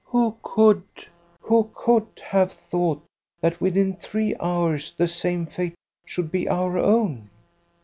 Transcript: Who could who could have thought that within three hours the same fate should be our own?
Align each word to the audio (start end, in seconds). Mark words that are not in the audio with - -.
Who 0.05 0.35
could 0.41 0.81
who 1.41 1.69
could 1.75 2.07
have 2.25 2.51
thought 2.51 3.03
that 3.41 3.61
within 3.61 3.93
three 3.97 4.35
hours 4.39 4.93
the 4.93 5.07
same 5.07 5.45
fate 5.45 5.75
should 6.07 6.31
be 6.31 6.49
our 6.49 6.79
own? 6.79 7.29